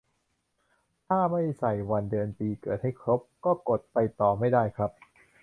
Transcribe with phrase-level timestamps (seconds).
[1.07, 4.91] ถ้าไม่ใส่วัน เดือน ปีเกิดให้ครบ ก็กดไปต่อไม่ได้ครับ